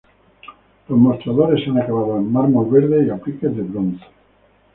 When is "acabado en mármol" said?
1.79-2.71